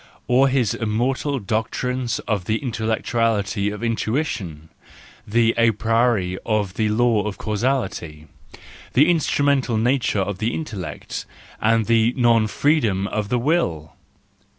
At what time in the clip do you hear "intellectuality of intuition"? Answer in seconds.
2.57-4.69